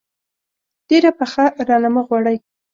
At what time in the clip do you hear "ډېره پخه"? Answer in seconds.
0.89-1.45